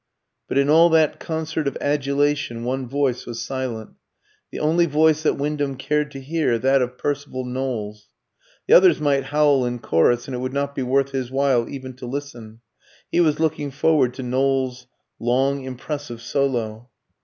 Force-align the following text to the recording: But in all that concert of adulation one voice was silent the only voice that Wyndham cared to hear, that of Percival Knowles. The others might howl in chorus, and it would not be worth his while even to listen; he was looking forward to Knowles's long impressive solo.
But 0.47 0.57
in 0.57 0.67
all 0.67 0.89
that 0.89 1.19
concert 1.19 1.67
of 1.67 1.77
adulation 1.79 2.63
one 2.63 2.87
voice 2.89 3.27
was 3.27 3.39
silent 3.43 3.91
the 4.49 4.59
only 4.59 4.87
voice 4.87 5.21
that 5.21 5.37
Wyndham 5.37 5.75
cared 5.77 6.09
to 6.13 6.19
hear, 6.19 6.57
that 6.57 6.81
of 6.81 6.97
Percival 6.97 7.45
Knowles. 7.45 8.07
The 8.67 8.73
others 8.73 8.99
might 8.99 9.25
howl 9.25 9.63
in 9.63 9.77
chorus, 9.77 10.27
and 10.27 10.33
it 10.33 10.39
would 10.39 10.53
not 10.53 10.73
be 10.73 10.81
worth 10.81 11.11
his 11.11 11.29
while 11.29 11.69
even 11.69 11.93
to 11.97 12.07
listen; 12.07 12.61
he 13.11 13.19
was 13.21 13.39
looking 13.39 13.69
forward 13.69 14.15
to 14.15 14.23
Knowles's 14.23 14.87
long 15.19 15.65
impressive 15.65 16.19
solo. 16.23 16.89